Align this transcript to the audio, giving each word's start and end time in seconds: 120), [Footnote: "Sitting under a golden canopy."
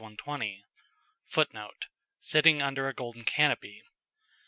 120), 0.01 0.65
[Footnote: 1.27 1.85
"Sitting 2.19 2.59
under 2.59 2.87
a 2.87 2.93
golden 2.95 3.23
canopy." 3.23 3.83